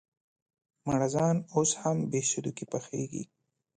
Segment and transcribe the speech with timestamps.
[0.87, 3.23] مړزان اوس هم بهسودو کې پخېږي؟